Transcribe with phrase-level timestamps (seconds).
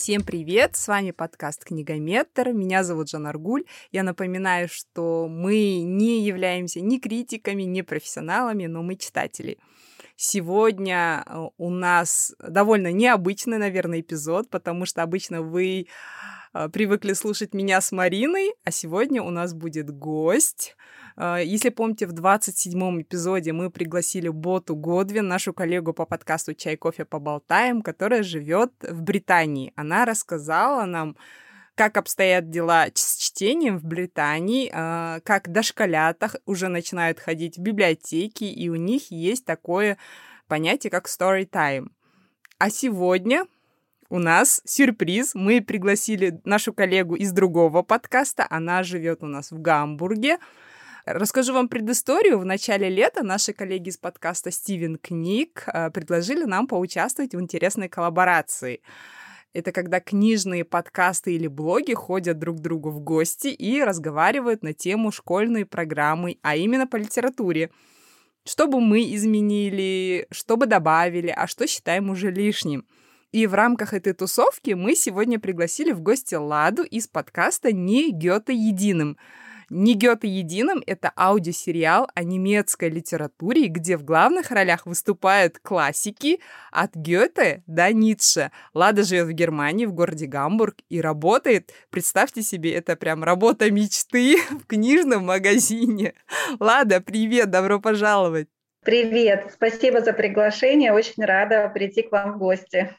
[0.00, 0.76] Всем привет!
[0.76, 2.54] С вами подкаст «Книгометр».
[2.54, 3.64] Меня зовут Жан Аргуль.
[3.92, 9.58] Я напоминаю, что мы не являемся ни критиками, ни профессионалами, но мы читатели.
[10.16, 15.86] Сегодня э, у нас довольно необычный, наверное, эпизод, потому что обычно вы
[16.54, 20.76] э, привыкли слушать меня с Мариной, а сегодня у нас будет гость.
[21.20, 26.76] Э, если помните, в 27-м эпизоде мы пригласили Боту Годвин, нашу коллегу по подкасту «Чай,
[26.76, 29.72] кофе, поболтаем», которая живет в Британии.
[29.76, 31.16] Она рассказала нам,
[31.74, 38.44] как обстоят дела с чтением в Британии, э, как дошколятах уже начинают ходить в библиотеки,
[38.44, 39.98] и у них есть такое
[40.48, 41.88] понятие, как story time.
[42.58, 43.44] А сегодня
[44.08, 45.34] у нас сюрприз.
[45.34, 48.46] Мы пригласили нашу коллегу из другого подкаста.
[48.50, 50.38] Она живет у нас в Гамбурге.
[51.06, 52.38] Расскажу вам предысторию.
[52.38, 57.88] В начале лета наши коллеги из подкаста Стивен Книг э, предложили нам поучаствовать в интересной
[57.88, 58.82] коллаборации.
[59.54, 64.74] Это когда книжные подкасты или блоги ходят друг к другу в гости и разговаривают на
[64.74, 67.70] тему школьной программы, а именно по литературе.
[68.46, 72.84] Что бы мы изменили, что бы добавили, а что считаем уже лишним.
[73.32, 78.52] И в рамках этой тусовки мы сегодня пригласили в гости Ладу из подкаста «Не Гёте
[78.52, 79.16] единым»,
[79.70, 86.40] не Гёте единым— это аудиосериал о немецкой литературе, где в главных ролях выступают классики
[86.72, 88.50] от Гёте до Ницше.
[88.74, 94.38] Лада живет в Германии, в городе Гамбург, и работает, представьте себе, это прям работа мечты
[94.50, 96.14] в книжном магазине.
[96.58, 98.48] Лада, привет, добро пожаловать!
[98.82, 102.96] Привет, спасибо за приглашение, очень рада прийти к вам в гости.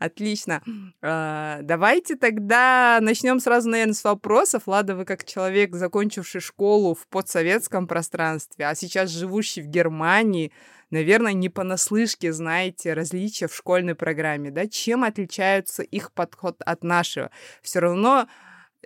[0.00, 0.62] Отлично.
[1.02, 4.62] А, давайте тогда начнем сразу, наверное, с вопросов.
[4.66, 10.52] Лада, вы как человек, закончивший школу в подсоветском пространстве, а сейчас живущий в Германии,
[10.88, 14.66] наверное, не понаслышке знаете различия в школьной программе, да?
[14.66, 17.30] Чем отличаются их подход от нашего?
[17.60, 18.26] Все равно,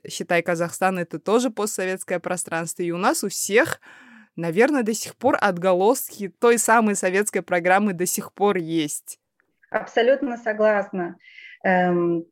[0.09, 3.81] считай, Казахстан— это тоже постсоветское пространство, и у нас у всех
[4.35, 9.21] наверное, до сих пор отголоски той самой советской программы до сих пор есть.
[9.75, 11.17] Абсолютно согласна.
[11.65, 12.27] Эм,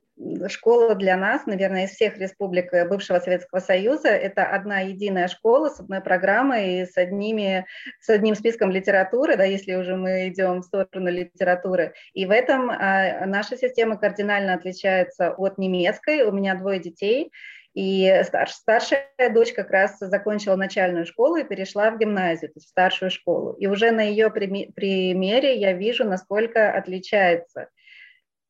[0.47, 5.81] школа для нас, наверное, из всех республик бывшего Советского Союза, это одна единая школа с
[5.81, 7.67] одной программой и с, одними,
[8.01, 11.95] с одним списком литературы, да, если уже мы идем в сторону литературы.
[12.15, 16.23] И в этом а, наша система кардинально отличается от немецкой.
[16.23, 17.33] У меня двое детей,
[17.75, 22.67] и старш, старшая дочь как раз закончила начальную школу и перешла в гимназию, то есть
[22.67, 23.55] в старшую школу.
[23.55, 27.69] И уже на ее примере я вижу, насколько отличается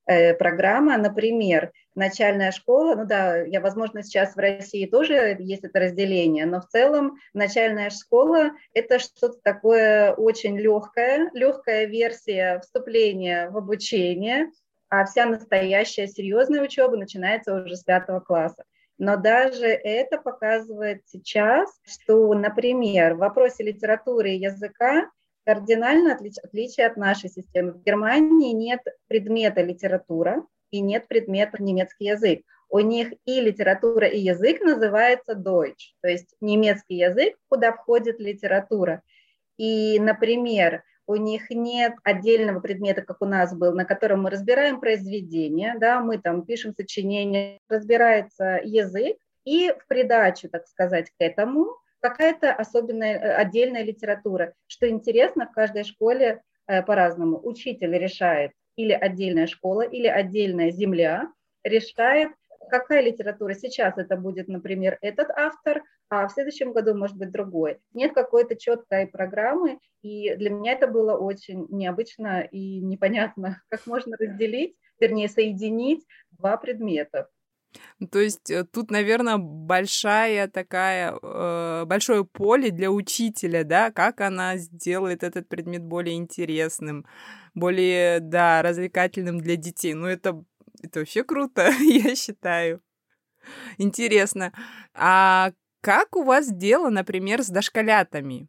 [0.06, 0.97] э, программа.
[0.97, 6.60] Например, начальная школа, ну да, я, возможно, сейчас в России тоже есть это разделение, но
[6.60, 14.49] в целом начальная школа– это что-то такое очень легкое, легкая версия вступления в обучение,
[14.89, 18.65] а вся настоящая серьезная учеба начинается уже с пятого класса.
[19.02, 25.10] Но даже это показывает сейчас, что, например, в вопросе литературы и языка
[25.44, 27.72] кардинально отлич, отличие от нашей системы.
[27.72, 32.42] В Германии нет предмета литература и нет предмета немецкий язык.
[32.68, 39.02] У них и литература, и язык называется Deutsch, то есть немецкий язык, куда входит литература.
[39.56, 44.80] И, например, у них нет отдельного предмета, как у нас был, на котором мы разбираем
[44.80, 51.76] произведение, да, мы там пишем сочинение, разбирается язык, и в придачу, так сказать, к этому
[52.00, 54.54] какая-то особенная э, отдельная литература.
[54.66, 57.38] Что интересно, в каждой школе э, по-разному.
[57.42, 61.30] Учитель решает, или отдельная школа, или отдельная земля
[61.62, 62.30] решает,
[62.70, 65.82] какая литература сейчас это будет, например, этот автор,
[66.14, 67.78] а в следующем году может быть другой.
[67.94, 74.14] Нет какой-то четкой программы, и для меня это было очень необычно и непонятно, как можно
[74.18, 77.30] разделить, вернее, соединить два предмета.
[77.98, 84.20] Ну, то есть э, тут, наверное, большая такая, э, большое поле для учителя, да, как
[84.20, 87.06] она сделает этот предмет более интересным,
[87.54, 89.94] более, да, развлекательным для детей.
[89.94, 90.44] Ну, это
[90.82, 92.82] это вообще круто, я считаю.
[93.78, 94.53] Интересно.
[94.94, 98.48] А как у вас дело, например, с дошколятами?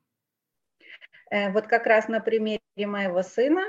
[1.32, 3.64] Э, вот как раз на примере моего сына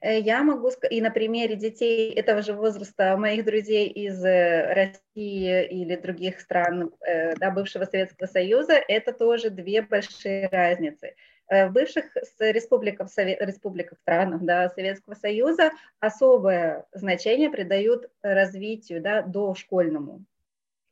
[0.00, 4.72] э, я могу сказать, и на примере детей этого же возраста моих друзей из э,
[4.72, 6.92] России или других стран
[7.38, 11.14] да, бывшего Советского Союза, это тоже две большие разницы.
[11.50, 12.04] В бывших
[12.38, 20.24] республиках, республиках странах да, Советского Союза особое значение придают развитию да, дошкольному.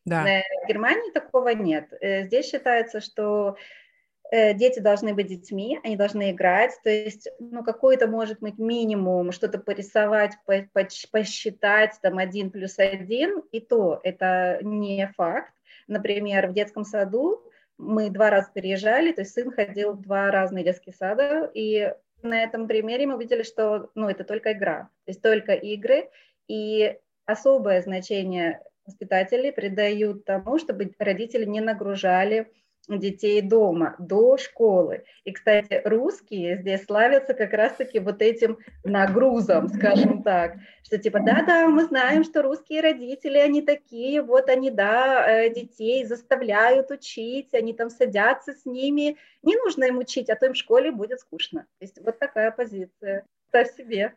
[0.07, 0.25] Да.
[0.25, 1.93] В Германии такого нет.
[2.01, 3.57] Э, здесь считается, что
[4.33, 9.31] Э, дети должны быть детьми, они должны играть, то есть, ну, какой-то, может быть, минимум,
[9.31, 10.33] что-то порисовать,
[11.13, 15.53] посчитать, там, один плюс один, и то это не факт.
[15.87, 17.43] Например, в детском саду
[17.79, 21.93] мы два раза переезжали, то есть сын ходил в два разных детских сада, и
[22.23, 26.11] на этом примере мы увидели, что, ну, это только игра, то есть только игры,
[26.49, 32.51] и особое значение воспитатели придают тому, чтобы родители не нагружали
[32.89, 35.05] детей дома, до школы.
[35.25, 41.67] И, кстати, русские здесь славятся как раз-таки вот этим нагрузом, скажем так, что типа, да-да,
[41.69, 47.73] мы знаем, что русские родители, они такие, вот они, да, э, детей заставляют учить, они
[47.73, 51.67] там садятся с ними, не нужно им учить, а то им в школе будет скучно.
[51.79, 53.25] То есть вот такая позиция.
[53.49, 54.15] Ставь себе.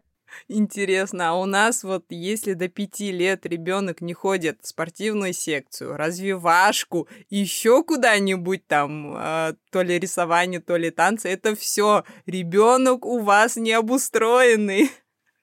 [0.48, 5.96] Интересно, а у нас вот если до пяти лет ребенок не ходит в спортивную секцию,
[5.96, 13.20] развивашку, еще куда-нибудь там, э, то ли рисование, то ли танцы, это все ребенок у
[13.20, 14.92] вас не обустроенный.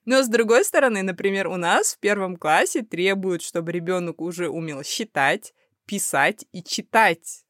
[0.05, 4.85] Но с другой стороны, например, у нас в первом классе требуют, чтобы ребенок уже умел
[4.85, 5.53] считать,
[5.85, 7.46] писать и читать.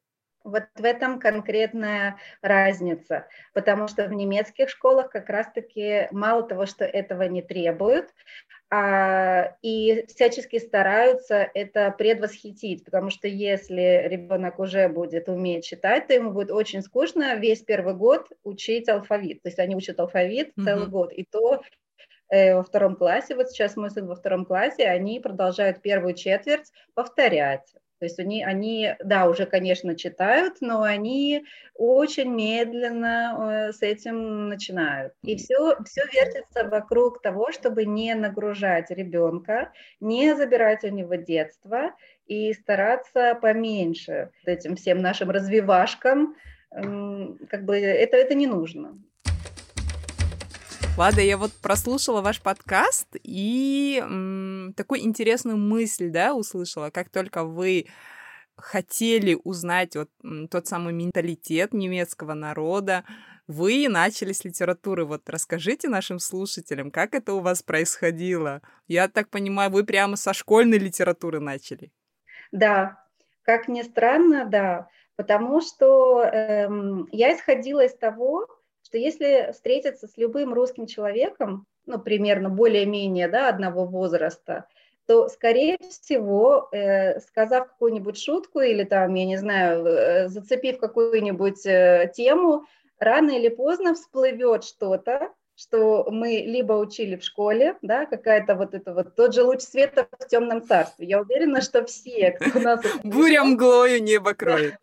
[0.46, 6.84] Вот в этом конкретная разница, потому что в немецких школах как раз-таки мало того, что
[6.84, 8.14] этого не требуют,
[8.70, 16.14] а, и всячески стараются это предвосхитить, потому что если ребенок уже будет уметь читать, то
[16.14, 19.42] ему будет очень скучно весь первый год учить алфавит.
[19.42, 20.64] То есть они учат алфавит mm-hmm.
[20.64, 21.60] целый год, и то
[22.28, 26.70] э, во втором классе, вот сейчас мой сын во втором классе, они продолжают первую четверть
[26.94, 31.44] повторять то есть они, они, да, уже, конечно, читают, но они
[31.74, 35.14] очень медленно э, с этим начинают.
[35.22, 41.92] И все, все вертится вокруг того, чтобы не нагружать ребенка, не забирать у него детство
[42.26, 46.36] и стараться поменьше этим всем нашим развивашкам,
[46.70, 48.98] как бы это, это не нужно.
[50.96, 57.44] Лада, я вот прослушала ваш подкаст и м, такую интересную мысль, да, услышала, как только
[57.44, 57.88] вы
[58.56, 63.04] хотели узнать вот м, тот самый менталитет немецкого народа,
[63.46, 65.04] вы начали с литературы.
[65.04, 68.62] Вот расскажите нашим слушателям, как это у вас происходило.
[68.88, 71.92] Я так понимаю, вы прямо со школьной литературы начали.
[72.52, 73.04] Да,
[73.42, 78.48] как ни странно, да, потому что эм, я исходила из того,
[78.86, 84.66] что если встретиться с любым русским человеком, ну, примерно более-менее, да, одного возраста,
[85.08, 91.66] то, скорее всего, э, сказав какую-нибудь шутку или там, я не знаю, э, зацепив какую-нибудь
[91.66, 92.64] э, тему,
[93.00, 98.94] рано или поздно всплывет что-то, что мы либо учили в школе, да, какая-то вот это
[98.94, 101.08] вот тот же луч света в темном царстве.
[101.08, 102.84] Я уверена, что все, кто у нас...
[103.02, 104.76] Буря мглою небо кроет.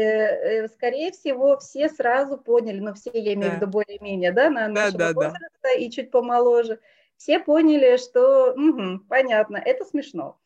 [0.00, 4.48] Э, э, скорее всего, все сразу поняли, ну, все, я имею в виду более-менее, да,
[4.48, 5.72] на нашего да, возраста да.
[5.72, 6.80] и чуть помоложе,
[7.16, 10.38] все поняли, что, угу, понятно, это смешно.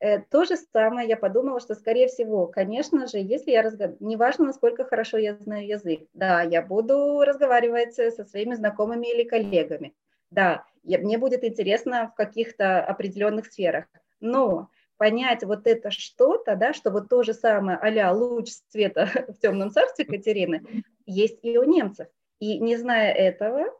[0.00, 4.46] Э, то же самое я подумала, что, скорее всего, конечно же, если я разговариваю, неважно,
[4.46, 9.94] насколько хорошо я знаю язык, да, я буду разговаривать со своими знакомыми или коллегами,
[10.30, 13.86] да, я, мне будет интересно в каких-то определенных сферах,
[14.20, 14.68] но
[15.00, 19.70] понять вот это что-то, да, что вот то же самое а луч света в темном
[19.70, 22.06] царстве Катерины есть и у немцев.
[22.38, 23.74] И не зная этого,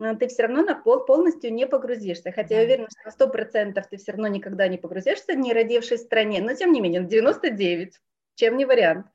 [0.00, 2.30] э, ты все равно на пол, полностью не погрузишься.
[2.30, 6.02] Хотя я уверена, что на сто процентов ты все равно никогда не погрузишься, не родившись
[6.02, 8.00] в стране, но тем не менее, 99,
[8.36, 9.06] чем не вариант.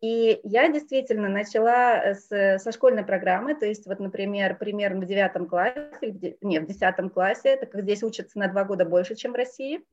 [0.00, 5.08] И я действительно начала э, с, со школьной программы, то есть вот, например, примерно в
[5.08, 9.32] девятом классе, нет, в десятом классе, это как здесь учатся на два года больше, чем
[9.32, 9.84] в России,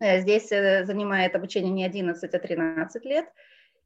[0.00, 3.26] здесь э, занимает обучение не 11, а 13 лет.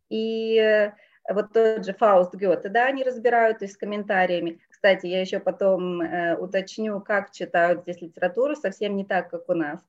[0.08, 0.92] И э,
[1.30, 4.60] вот тот же Фауст Гёте, да, они разбирают, то есть с комментариями.
[4.70, 9.54] Кстати, я еще потом э, уточню, как читают здесь литературу, совсем не так, как у
[9.54, 9.80] нас.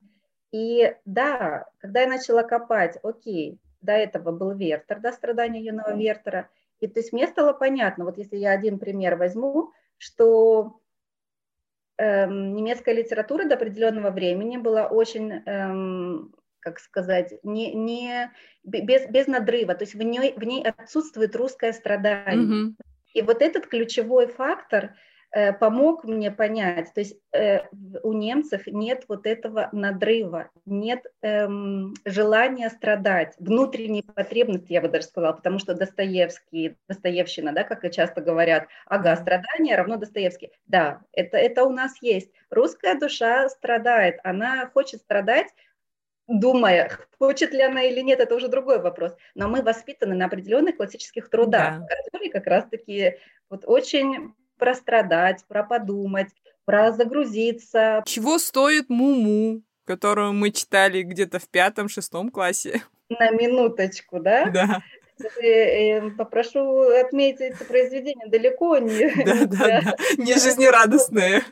[0.52, 6.48] И да, когда я начала копать, окей, до этого был Вертер, да, страдания юного Вертера,
[6.80, 10.80] и то есть мне стало понятно, вот если я один пример возьму, что
[11.98, 18.30] эм, немецкая литература до определенного времени была очень, эм, как сказать, не, не,
[18.62, 22.66] без, без надрыва, то есть в ней, в ней отсутствует русское страдание.
[22.66, 22.74] Mm-hmm.
[23.14, 24.94] И вот этот ключевой фактор–
[25.58, 27.62] помог мне понять, то есть э,
[28.04, 35.06] у немцев нет вот этого надрыва, нет эм, желания страдать, внутренней потребности, я бы даже
[35.06, 40.52] сказала, потому что Достоевский, Достоевщина, да, как и часто говорят, ага, страдание равно Достоевский.
[40.66, 42.30] Да, это, это у нас есть.
[42.50, 45.48] Русская душа страдает, она хочет страдать
[46.28, 49.16] думая, хочет ли она или нет, это уже другой вопрос.
[49.34, 51.86] Но мы воспитаны на определенных классических трудах, да.
[52.04, 53.18] которые как раз-таки
[53.50, 56.28] вот очень прострадать, про подумать,
[56.64, 58.02] про загрузиться.
[58.06, 62.82] Чего стоит Муму, которую мы читали где-то в пятом-шестом классе?
[63.08, 64.50] На минуточку, да?
[64.50, 64.82] Да.
[65.40, 69.96] Э, попрошу отметить это произведение далеко не, да, да, да.
[70.16, 71.44] не жизнерадостное.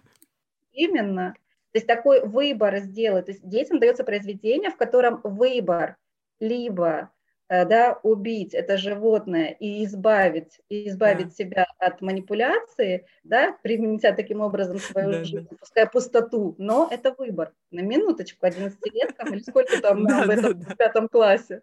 [0.73, 1.35] Именно.
[1.73, 3.27] То есть такой выбор сделать.
[3.27, 5.97] То есть детям дается произведение, в котором выбор
[6.41, 7.07] либо э,
[7.49, 11.35] да, убить это животное и избавить, и избавить да.
[11.35, 15.57] себя от манипуляции, да, применя таким образом свою да, жизнь, да.
[15.59, 17.53] пускай пустоту, но это выбор.
[17.71, 21.63] На минуточку, 11 лет там, или сколько там да, в этом да, пятом классе.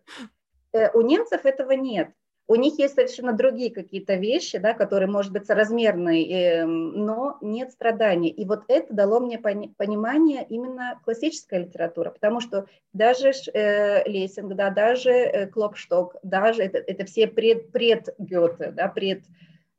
[0.74, 2.10] Э, у немцев этого нет.
[2.52, 7.72] У них есть совершенно другие какие-то вещи, да, которые, может быть, соразмерны, эм, но нет
[7.72, 8.30] страданий.
[8.30, 14.72] И вот это дало мне понимание именно классической литературы, потому что даже э, Лессинг, да,
[14.72, 19.26] даже э, Клопшток, даже это, это все пред, пред Гёте, да, пред,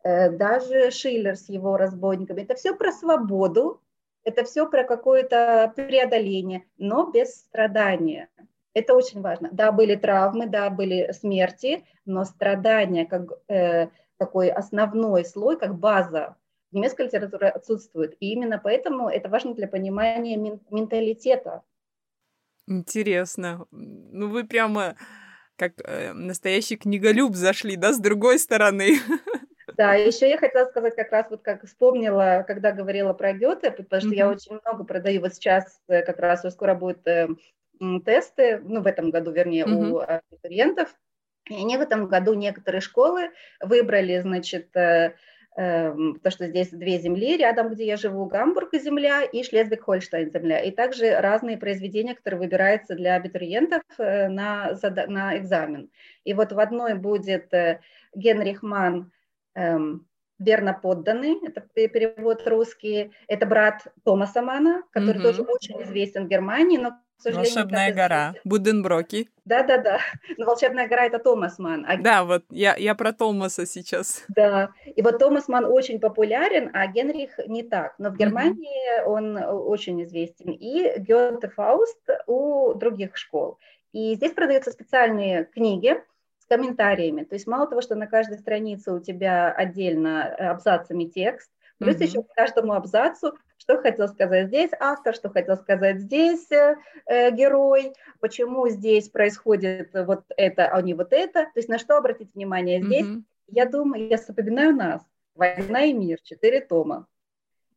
[0.04, 3.80] э, даже Шиллер с его разбойниками, это все про свободу,
[4.22, 8.28] это все про какое-то преодоление, но без страдания.
[8.74, 9.48] Это очень важно.
[9.52, 16.36] Да, были травмы, да, были смерти, но страдания как э, такой основной слой, как база
[16.70, 18.16] в немецкой литературе отсутствует.
[18.20, 20.36] И именно поэтому это важно для понимания
[20.70, 21.62] менталитета.
[22.66, 23.66] Интересно.
[23.72, 24.96] Ну, вы прямо
[25.56, 28.96] как э, настоящий книголюб зашли, да, с другой стороны.
[29.76, 34.00] Да, еще я хотела сказать как раз вот как вспомнила, когда говорила про Гёте, потому
[34.00, 34.14] что mm-hmm.
[34.14, 37.28] я очень много продаю вот сейчас, э, как раз скоро будет э,
[38.04, 39.90] тесты, ну, в этом году, вернее, mm-hmm.
[39.90, 40.94] у абитуриентов.
[41.48, 45.14] И они в этом году некоторые школы выбрали, значит, э,
[45.56, 50.60] э, то, что здесь две земли, рядом, где я живу, Гамбург земля и Шлезвиг-Хольштайн земля.
[50.60, 54.76] И также разные произведения, которые выбираются для абитуриентов э, на,
[55.08, 55.90] на экзамен.
[56.24, 57.80] И вот в одной будет э,
[58.14, 59.10] Генрих Ман
[59.54, 60.06] эм,
[60.40, 65.22] верно подданный, это перевод русский, это брат Томаса Мана, который mm-hmm.
[65.22, 69.28] тоже очень известен в Германии, но Волшебная гора, Буденброки.
[69.44, 69.98] Да-да-да,
[70.38, 71.84] но Волшебная гора это Томас Ман.
[71.86, 71.98] А...
[71.98, 74.24] Да, вот я, я про Томаса сейчас.
[74.28, 77.94] Да, и вот Томас Ман очень популярен, а Генрих не так.
[77.98, 79.04] Но в Германии mm-hmm.
[79.04, 80.50] он очень известен.
[80.52, 83.58] И Гёте Фауст у других школ.
[83.92, 86.02] И здесь продаются специальные книги,
[86.50, 87.22] комментариями.
[87.22, 92.04] То есть мало того, что на каждой странице у тебя отдельно абзацами текст, плюс mm-hmm.
[92.04, 97.30] еще к каждому абзацу что хотел сказать здесь автор, что хотел сказать здесь э, э,
[97.30, 102.34] герой, почему здесь происходит вот это, а не вот это, то есть на что обратить
[102.34, 103.06] внимание здесь.
[103.06, 103.22] Mm-hmm.
[103.48, 105.02] Я думаю, я вспоминаю нас,
[105.34, 107.06] «Война и мир», четыре тома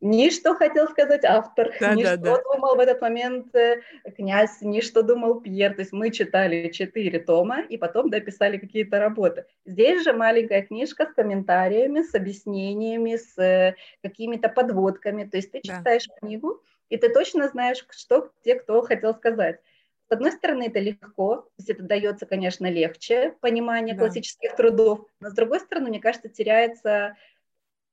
[0.03, 2.41] ни что хотел сказать автор, да, ни да, что да.
[2.43, 3.81] думал в этот момент э,
[4.17, 5.73] князь, ни что думал Пьер.
[5.73, 9.45] То есть мы читали четыре тома и потом дописали какие-то работы.
[9.65, 15.23] Здесь же маленькая книжка с комментариями, с объяснениями, с э, какими-то подводками.
[15.23, 15.77] То есть ты да.
[15.77, 19.61] читаешь книгу, и ты точно знаешь, что те, кто хотел сказать.
[20.09, 24.01] С одной стороны, это легко, то есть это дается, конечно, легче, понимание да.
[24.01, 27.15] классических трудов, но с другой стороны, мне кажется, теряется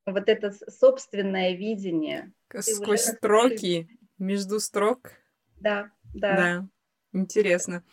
[0.07, 2.33] вот это собственное видение.
[2.59, 3.89] Сквозь строки,
[4.19, 5.13] между строк.
[5.61, 6.37] Да, да.
[6.37, 6.69] Да,
[7.13, 7.85] интересно.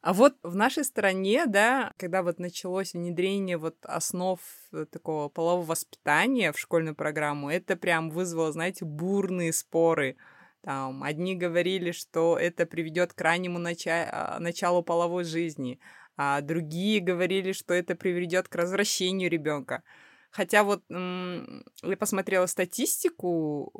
[0.00, 4.40] А вот в нашей стране, да, когда вот началось внедрение вот основ
[4.72, 10.16] э, такого полового воспитания в школьную программу, это прям вызвало, знаете, бурные споры.
[10.62, 15.80] Там одни говорили, что это приведет к раннему нача- а, началу половой жизни,
[16.16, 19.82] а другие говорили, что это приведет к развращению ребенка.
[20.30, 23.72] Хотя вот я посмотрела статистику,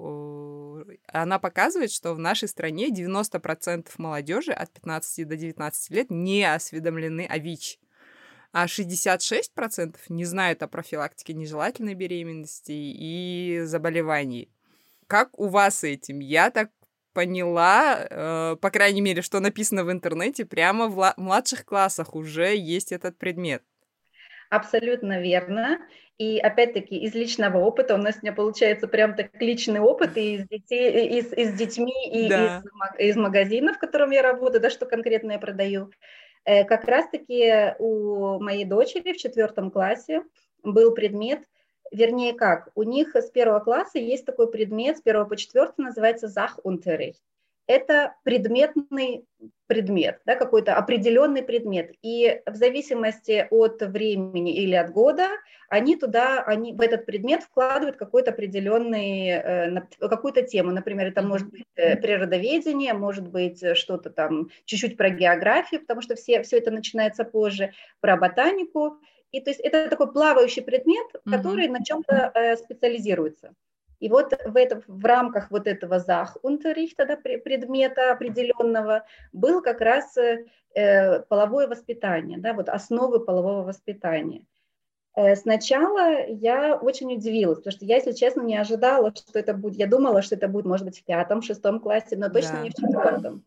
[1.07, 7.27] она показывает, что в нашей стране 90% молодежи от 15 до 19 лет не осведомлены
[7.29, 7.79] о ВИЧ,
[8.53, 14.51] а 66% не знают о профилактике нежелательной беременности и заболеваний.
[15.07, 16.21] Как у вас с этим?
[16.21, 16.71] Я так
[17.13, 22.93] поняла, э, по крайней мере, что написано в интернете, прямо в младших классах уже есть
[22.93, 23.63] этот предмет.
[24.51, 25.79] Абсолютно верно.
[26.19, 30.35] И опять-таки из личного опыта у нас у меня получается прям так личный опыт и
[30.35, 32.63] из детей, и с, и с детьми, и да.
[32.99, 35.93] из, из магазинов, в котором я работаю, да, что конкретно я продаю.
[36.45, 40.25] Э, как раз-таки у моей дочери в четвертом классе
[40.65, 41.45] был предмет,
[41.93, 46.27] вернее как, у них с первого класса есть такой предмет, с первого по четвертый называется
[46.27, 47.21] Zachunterricht.
[47.69, 49.25] Это предметный
[49.69, 51.93] предмет, да, какой-то определенный предмет.
[52.03, 55.29] И в зависимости от времени или от года
[55.69, 60.73] они туда, они в этот предмет вкладывают какой-то определенный, э, какую-то тему.
[60.73, 66.15] Например, это может быть э, природоведение, может быть что-то там чуть-чуть про географию, потому что
[66.15, 68.99] все, все это начинается позже, про ботанику.
[69.31, 71.73] И то есть это такой плавающий предмет, который mm-hmm.
[71.73, 73.53] на чем-то э, специализируется.
[74.01, 80.17] И вот в, этом, в рамках вот этого захунтеррихта, да, предмета определенного, был как раз
[80.17, 84.47] э, половое воспитание, да, вот основы полового воспитания.
[85.17, 89.77] Э, сначала я очень удивилась, потому что я, если честно, не ожидала, что это будет.
[89.77, 92.63] Я думала, что это будет, может быть, в пятом, шестом классе, но точно да.
[92.63, 93.45] не в четвертом.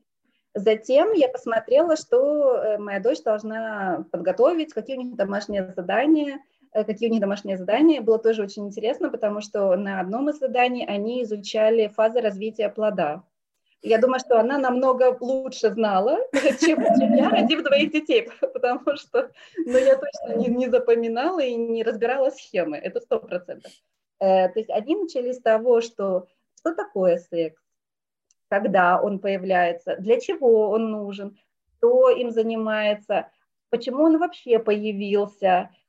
[0.54, 6.61] Затем я посмотрела, что э, моя дочь должна подготовить, какие у них домашние задания– Э,
[6.74, 8.02] какие у них домашние задания.
[8.02, 13.24] Было тоже очень интересно, потому что на одном из заданий они изучали фазы развития плода.
[13.84, 19.32] Я думаю, что она намного лучше знала, чем, чем я, родив двоих детей, потому что
[19.66, 23.72] ну, я точно не, не запоминала и не разбирала схемы, это сто процентов.
[24.20, 27.60] Э, то есть они начали с того, что что такое секс,
[28.50, 31.40] когда он появляется, для чего он нужен,
[31.78, 33.32] кто им занимается,
[33.72, 35.81] почему он вообще появился, Э,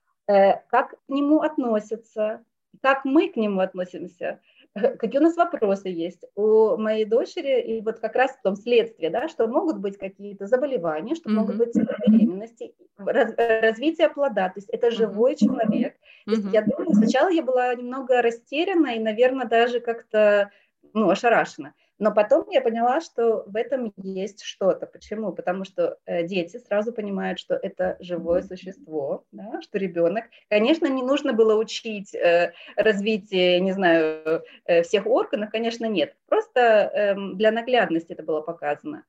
[0.68, 2.44] как к нему относятся,
[2.80, 4.40] как мы к нему относимся,
[4.74, 9.08] какие у нас вопросы есть у моей дочери, и вот как раз в том следствии,
[9.08, 11.34] да, что могут быть какие-то заболевания, что mm-hmm.
[11.34, 15.46] могут быть беременности, раз, развитие плода, то есть это живой mm-hmm.
[15.46, 15.96] человек.
[16.26, 16.52] То есть mm-hmm.
[16.52, 20.50] я думаю, сначала я была немного растеряна и, наверное, даже как-то
[20.94, 21.74] ну, ошарашена.
[21.98, 24.86] Но потом я поняла, что в этом есть что-то.
[24.86, 25.32] Почему?
[25.32, 30.24] Потому что э, дети сразу понимают, что это живое существо, да, что ребенок.
[30.48, 36.16] Конечно, не нужно было учить э, развитие, не знаю, э, всех органов, конечно, нет.
[36.26, 39.04] Просто э, для наглядности это было показано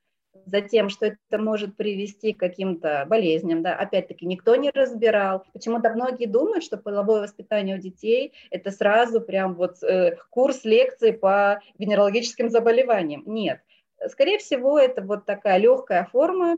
[0.46, 5.46] затем, что это может привести к каким-то болезням, да, опять-таки никто не разбирал.
[5.54, 11.14] Почему-то многие думают, что половое воспитание у детей– это сразу прям вот э, курс лекций
[11.14, 13.24] по венерологическим заболеваниям.
[13.26, 13.62] Нет,
[14.08, 16.58] скорее всего, это вот такая легкая форма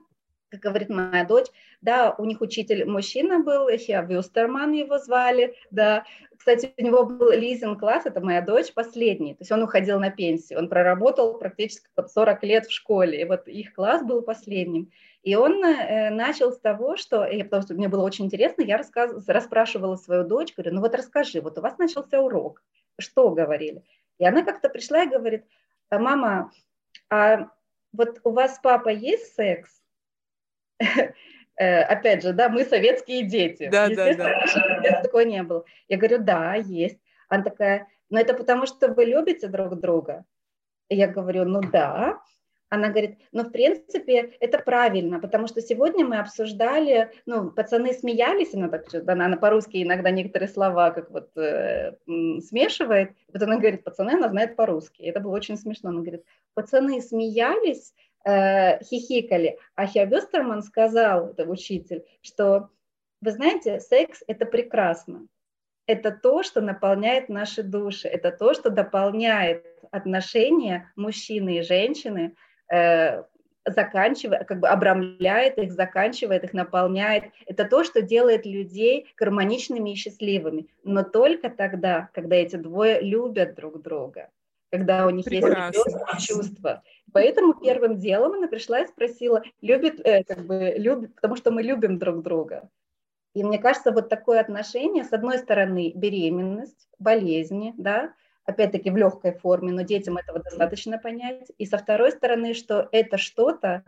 [0.60, 1.48] как говорит моя дочь,
[1.82, 6.06] да, у них учитель мужчина был, Хиа Вюстерман его звали, да,
[6.38, 10.60] кстати, у него был лизинг-класс, это моя дочь, последний, то есть он уходил на пенсию,
[10.60, 14.92] он проработал практически 40 лет в школе, и вот их класс был последним.
[15.24, 18.78] И он э, начал с того, что, я, потому что мне было очень интересно, я
[18.78, 22.62] рассказ, расспрашивала свою дочь, говорю, ну вот расскажи, вот у вас начался урок,
[23.00, 23.84] что говорили?
[24.20, 25.46] И она как-то пришла и говорит,
[25.90, 26.52] «А, мама,
[27.10, 27.50] а
[27.92, 29.82] вот у вас папа есть секс?
[31.58, 33.70] Э, опять же, да, мы советские дети.
[33.72, 35.02] Да, да, да.
[35.02, 35.64] Такого не было.
[35.88, 37.00] Я говорю, да, есть.
[37.30, 40.26] Она такая, ну это потому что вы любите друг друга?
[40.90, 42.20] Я говорю, ну да.
[42.70, 48.56] Она говорит, ну, в принципе, это правильно, потому что сегодня мы обсуждали, ну, пацаны смеялись,
[48.56, 51.94] она так что она по-русски иногда некоторые слова как вот э,
[52.42, 57.02] смешивает, вот она говорит, пацаны, она знает по-русски, это было очень смешно, она говорит, пацаны
[57.02, 57.94] смеялись,
[58.26, 59.58] э, хихикали.
[59.76, 62.70] А Хя Вестерман сказал, это учитель, что,
[63.22, 65.28] вы знаете, секс– это прекрасно.
[65.88, 72.36] Это то, что наполняет наши души, это то, что дополняет отношения мужчины и женщины,
[72.74, 73.24] э,
[73.66, 77.26] заканчивая, как бы обрамляет их, заканчивает их, наполняет.
[77.46, 80.68] Это то, что делает людей гармоничными и счастливыми.
[80.84, 84.30] Но только тогда, когда эти двое любят друг друга,
[84.72, 85.78] когда у них Прекрасно.
[85.78, 86.84] есть чувства.
[87.12, 91.64] Поэтому первым делом она пришла и спросила, любит, э, как бы, любит, потому что мы
[91.64, 92.70] любим друг друга.
[93.34, 98.14] И мне кажется, вот такое отношение, с одной стороны, беременность, болезни, да,
[98.46, 101.52] опять-таки в легкой форме, но детям этого достаточно понять.
[101.58, 103.84] И со второй стороны, что это что-то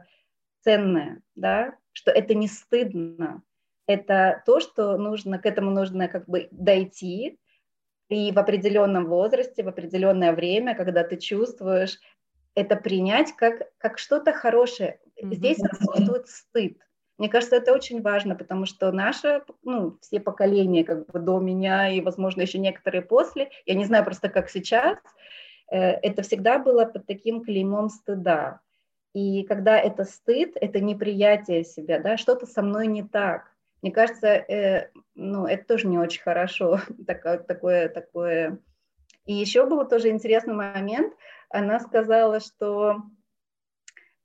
[0.63, 3.41] ценное, да, что это не стыдно,
[3.87, 7.39] это то, что нужно, к этому нужно как бы дойти,
[8.09, 11.99] и в определенном возрасте, в определенное время, когда ты чувствуешь
[12.55, 14.99] это принять как, как что-то хорошее.
[15.21, 16.77] Здесь отсутствует стыд.
[17.17, 21.89] Мне кажется, это очень важно, потому что наше, ну, все поколения как бы до меня
[21.89, 24.97] и, возможно, еще некоторые после, я не знаю просто, как сейчас,
[25.71, 28.61] э, это всегда было под таким клеймом стыда.
[29.13, 33.51] И когда это стыд, это неприятие себя, да, что-то со мной не так.
[33.81, 38.59] Мне кажется, э, ну, это тоже не очень хорошо, такое, такое, такое.
[39.25, 41.13] И еще был тоже интересный момент–
[41.49, 42.97] она сказала, что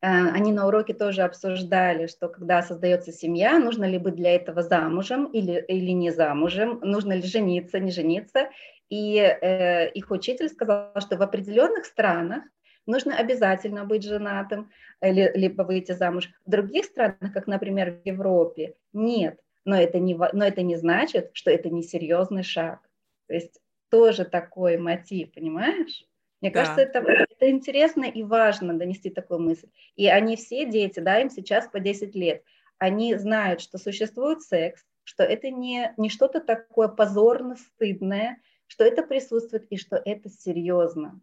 [0.00, 4.62] э, они на уроке тоже обсуждали, что когда создается семья, нужно ли быть для этого
[4.62, 8.50] замужем или, или не замужем, нужно ли жениться, не жениться.
[8.88, 12.44] И э, их учитель сказал, что в определенных странах
[12.86, 16.30] нужно обязательно быть женатым, либо выйти замуж.
[16.46, 19.40] В других странах, как, например, в Европе, нет.
[19.64, 22.80] Но это не, но это не значит, что это не серьезный шаг.
[23.28, 26.04] То есть тоже такой мотив, понимаешь?
[26.40, 26.60] Мне да.
[26.60, 29.68] кажется, это, это интересно и важно донести такую мысль.
[29.94, 32.42] И они все дети, да, им сейчас по 10 лет,
[32.78, 39.04] они знают, что существует секс, что это не, не что-то такое позорно, стыдное, что это
[39.04, 41.20] присутствует и что это серьезно.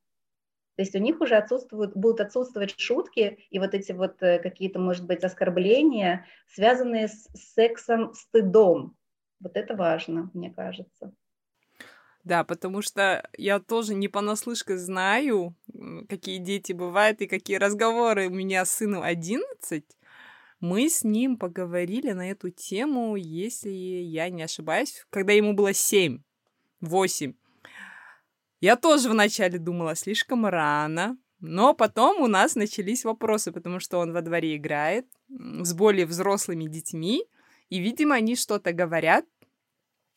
[0.80, 4.80] То есть у них уже отсутствуют, будут отсутствовать шутки и вот эти вот э, какие-то,
[4.80, 8.96] может быть, оскорбления, связанные с сексом, стыдом.
[9.42, 11.12] Вот это важно, мне кажется.
[12.24, 15.54] Да, потому что я тоже не понаслышке знаю,
[16.08, 18.28] какие дети бывают и какие разговоры.
[18.28, 19.84] У меня сыну 11.
[20.62, 26.22] Мы с ним поговорили на эту тему, если я не ошибаюсь, когда ему было 7,
[26.80, 27.34] 8.
[28.60, 34.12] Я тоже вначале думала слишком рано, но потом у нас начались вопросы, потому что он
[34.12, 37.24] во дворе играет с более взрослыми детьми,
[37.70, 39.26] и, видимо, они что-то говорят,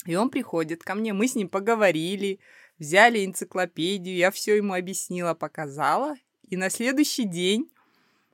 [0.07, 2.41] и он приходит ко мне, мы с ним поговорили,
[2.79, 6.17] взяли энциклопедию, я все ему объяснила, показала.
[6.49, 7.71] И на следующий день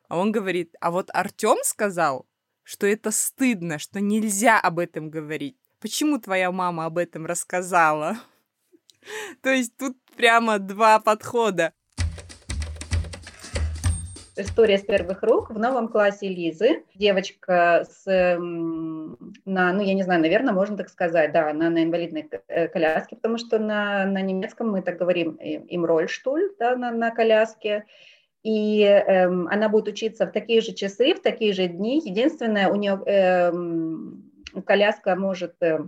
[0.08, 2.26] он говорит, а вот Артем сказал,
[2.62, 5.56] что это стыдно, что нельзя об этом говорить.
[5.80, 8.18] Почему твоя мама об этом рассказала?
[9.42, 11.72] То есть тут прямо два подхода
[14.40, 16.84] история с первых рук в новом классе Лизы.
[16.94, 22.28] Девочка с, на, ну, я не знаю, наверное, можно так сказать, да, она на инвалидной
[22.48, 27.10] э, коляске, потому что на, на немецком мы так говорим им рольштуль, да, на, на
[27.10, 27.84] коляске.
[28.44, 32.00] И эм, она будет учиться в такие же часы, в такие же дни.
[32.04, 34.30] Единственное, у нее эм,
[34.64, 35.80] коляска может э,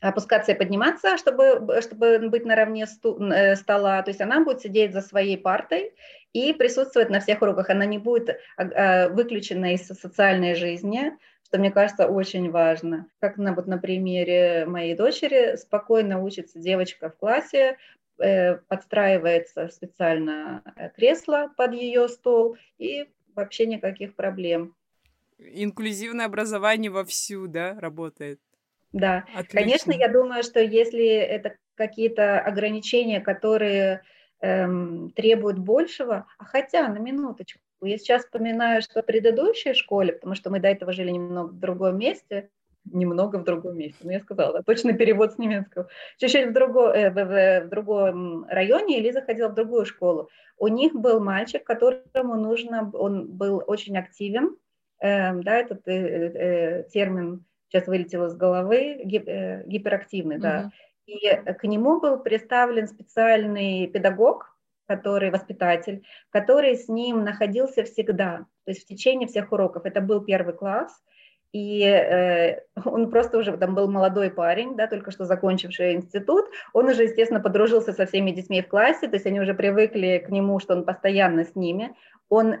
[0.00, 4.02] опускаться и подниматься, чтобы, чтобы быть наравне сту, э, стола.
[4.02, 5.92] То есть она будет сидеть за своей партой
[6.32, 7.70] и присутствовать на всех уроках.
[7.70, 11.12] Она не будет а, а, выключена из социальной жизни,
[11.44, 13.06] что мне кажется очень важно.
[13.20, 17.78] Как на, вот на примере моей дочери, спокойно учится девочка в классе,
[18.18, 24.74] э, подстраивается специально э, кресло под ее стол, и вообще никаких проблем.
[25.38, 28.40] Инклюзивное образование вовсю, да, работает?
[28.96, 29.60] Да, Отлично.
[29.60, 34.02] конечно, я думаю, что если это какие-то ограничения, которые
[34.40, 40.34] эм, требуют большего, а хотя, на минуточку, я сейчас вспоминаю, что в предыдущей школе, потому
[40.34, 42.48] что мы до этого жили немного в другом месте,
[42.90, 46.90] немного в другом месте, ну я сказала, да, точно перевод с немецкого, чуть-чуть в, друго,
[46.92, 50.30] э, в, в другом районе, и Лиза ходила в другую школу.
[50.56, 54.56] У них был мальчик, которому нужно, он был очень активен,
[55.00, 60.70] э, да, этот э, э, термин сейчас вылетел из головы, гип, э, гиперактивный, да,
[61.06, 68.70] и к нему был представлен специальный педагог, который воспитатель, который с ним находился всегда, то
[68.70, 69.84] есть в течение всех уроков.
[69.84, 70.92] Это был первый класс,
[71.52, 76.86] и э, он просто уже там был молодой парень, да, только что закончивший институт, он
[76.86, 80.58] уже, естественно, подружился со всеми детьми в классе, то есть они уже привыкли к нему,
[80.58, 81.94] что он постоянно с ними.
[82.28, 82.56] Он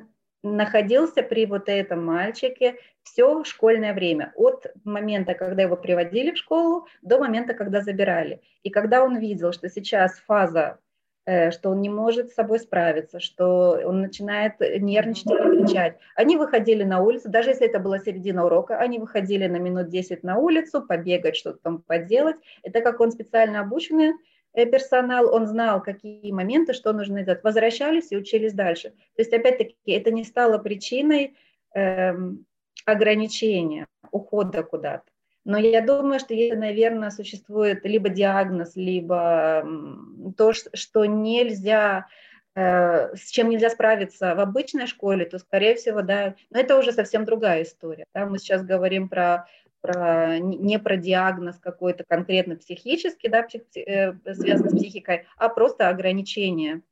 [0.54, 6.86] находился при вот этом мальчике все школьное время, от момента, когда его приводили в школу,
[7.02, 8.40] до момента, когда забирали.
[8.62, 10.78] И когда он видел, что сейчас фаза,
[11.24, 16.36] э, что он не может с собой справиться, что он начинает нервничать и кричать, они
[16.36, 20.38] выходили на улицу, даже если это была середина урока, они выходили на минут 10 на
[20.38, 22.36] улицу, побегать, что-то там поделать.
[22.62, 24.14] Это как он специально обученный
[24.64, 27.44] персонал, он знал, какие моменты, что нужно делать.
[27.44, 28.90] Возвращались и учились дальше.
[28.90, 31.36] То есть, опять-таки, это не стало причиной
[31.74, 32.46] эм,
[32.86, 35.04] ограничения, ухода куда-то.
[35.44, 39.64] Но я думаю, что если, наверное, существует либо диагноз, либо
[40.36, 42.08] то, что нельзя,
[42.56, 46.90] э, с чем нельзя справиться в обычной школе, то, скорее всего, да, но это уже
[46.90, 48.06] совсем другая история.
[48.12, 48.26] Да?
[48.26, 49.46] Мы сейчас говорим про
[49.86, 55.88] про, не про диагноз какой-то конкретно психический, да, псих, э, связанный с психикой, а просто
[55.88, 56.82] ограничение.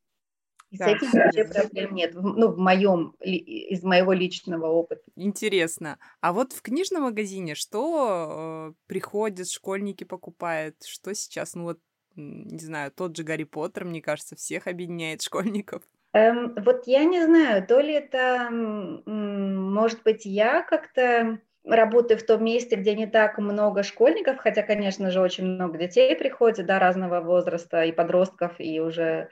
[0.70, 5.02] И да, с этим вообще проблем нет, ну, в моем, из моего личного опыта.
[5.14, 5.98] Интересно.
[6.20, 10.82] А вот в книжном магазине что э, приходят, школьники покупают?
[10.84, 11.54] Что сейчас?
[11.54, 11.78] Ну вот,
[12.16, 15.82] не знаю, тот же Гарри Поттер, мне кажется, всех объединяет школьников.
[16.12, 22.44] Эм, вот я не знаю, то ли это, может быть, я как-то работаю в том
[22.44, 27.20] месте, где не так много школьников, хотя, конечно же, очень много детей приходит, да, разного
[27.20, 29.28] возраста, и подростков, и уже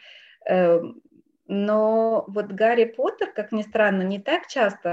[0.48, 0.80] э,
[1.46, 4.88] но вот Гарри Поттер, как ни странно, не так часто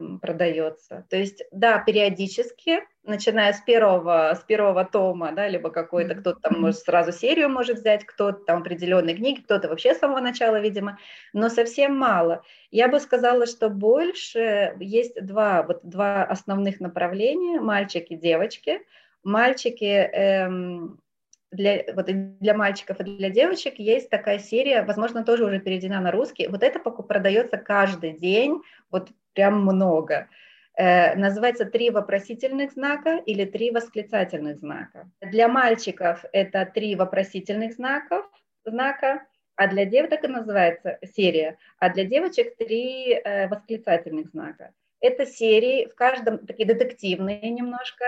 [0.00, 1.06] э, продается.
[1.08, 6.60] То есть, да, периодически, начиная с первого, с первого тома, да, либо какой-то, кто-то там
[6.60, 10.98] может сразу серию может взять, кто-то там определенные книги, кто-то вообще с самого начала, видимо,
[11.32, 12.42] но совсем мало.
[12.72, 18.80] Я бы сказала, что больше есть два, вот два основных направления, мальчики, девочки.
[19.22, 21.00] Мальчики эм,
[21.50, 26.10] для, вот для мальчиков и для девочек есть такая серия, возможно, тоже уже переведена на
[26.10, 26.48] русский.
[26.48, 30.28] Вот это продается каждый день, вот прям много.
[30.76, 35.10] Э, называется «Три вопросительных знака» или «Три восклицательных знака».
[35.20, 38.26] Для мальчиков это «Три вопросительных знаков,
[38.64, 44.72] знака», а для девочек называется серия, а для девочек «Три э, восклицательных знака».
[45.00, 48.04] Это серии, в каждом такие детективные немножко,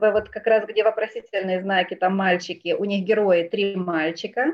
[0.00, 4.52] вот как раз где вопросительные знаки, там мальчики, у них герои три мальчика,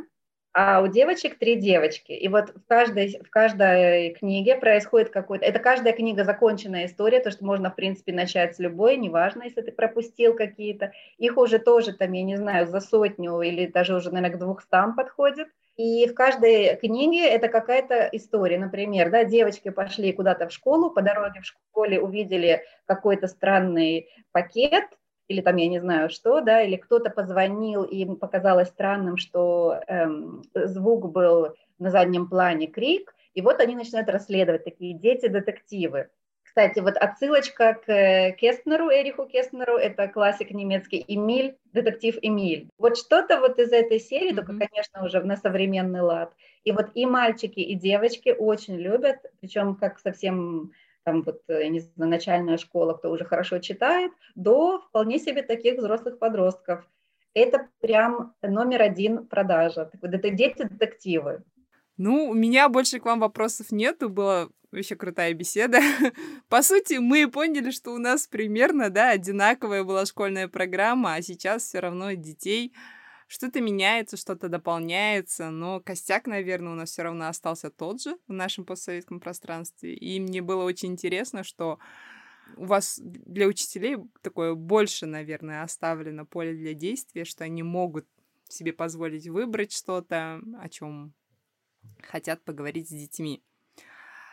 [0.58, 2.12] а у девочек три девочки.
[2.12, 5.44] И вот в каждой, в каждой книге происходит какой-то...
[5.44, 9.60] Это каждая книга законченная история, то, что можно, в принципе, начать с любой, неважно, если
[9.60, 10.92] ты пропустил какие-то.
[11.18, 14.96] Их уже тоже, там, я не знаю, за сотню или даже уже, наверное, к двухстам
[14.96, 15.48] подходит.
[15.76, 18.58] И в каждой книге это какая-то история.
[18.58, 24.84] Например, да, девочки пошли куда-то в школу, по дороге в школе увидели какой-то странный пакет,
[25.28, 29.80] или там, я не знаю что, да, или кто-то позвонил, и им показалось странным, что
[29.86, 36.08] эм, звук был на заднем плане крик, и вот они начинают расследовать, такие дети-детективы.
[36.42, 42.70] Кстати, вот отсылочка к Кестнеру, Эриху Кестнеру, это классик немецкий, Эмиль, детектив Эмиль.
[42.78, 44.36] Вот что-то вот из этой серии, mm-hmm.
[44.36, 46.32] только, конечно, уже на современный лад.
[46.64, 50.72] И вот и мальчики, и девочки очень любят, причем как совсем
[51.06, 55.42] там вот, э, я не знаю, начальная школа, кто уже хорошо читает, до вполне себе
[55.42, 56.84] таких взрослых подростков.
[57.32, 59.90] Это прям номер один продажа.
[60.02, 61.44] Это дети-детективы.
[61.96, 65.78] Ну, у меня больше к вам вопросов нету, была вообще крутая беседа.
[66.48, 71.62] По сути, мы поняли, что у нас примерно, да, одинаковая была школьная программа, а сейчас
[71.62, 72.74] все равно детей
[73.26, 78.32] что-то меняется, что-то дополняется, но костяк, наверное, у нас все равно остался тот же в
[78.32, 79.94] нашем постсоветском пространстве.
[79.94, 81.78] И мне было очень интересно, что
[82.56, 88.06] у вас для учителей такое больше, наверное, оставлено поле для действия, что они могут
[88.48, 91.12] себе позволить выбрать что-то, о чем
[92.02, 93.42] хотят поговорить с детьми.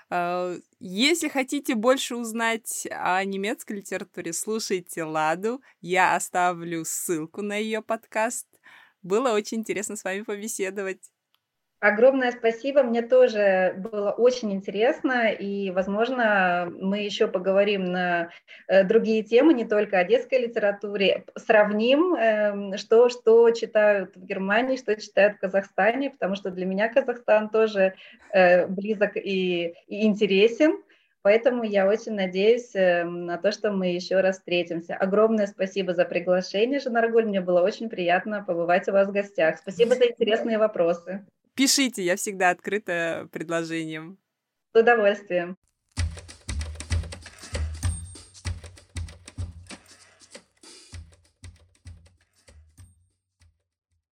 [0.10, 5.64] А, если хотите больше узнать о немецкой литературе, слушайте Ладу.
[5.82, 8.48] Я оставлю ссылку на ее подкаст
[9.04, 11.02] было очень интересно с вами побеседовать.
[11.84, 18.30] Огромное спасибо, мне тоже было очень интересно, и, возможно, мы еще поговорим на
[18.70, 24.78] э, другие темы, не только о детской литературе, сравним, эм, что, что читают в Германии,
[24.78, 27.96] что читают в Казахстане, потому что для меня Казахстан тоже
[28.34, 30.82] э, близок и, и интересен.
[31.24, 34.94] Поэтому я очень надеюсь эм, на то, что мы еще раз встретимся.
[34.96, 37.26] Огромное спасибо за приглашение, Жанаргуль.
[37.26, 39.58] Мне было очень приятно побывать у вас в гостях.
[39.58, 41.26] Спасибо за интересные вопросы.
[41.56, 44.18] Пишите, я всегда открыта предложением.
[44.74, 45.58] С удовольствием.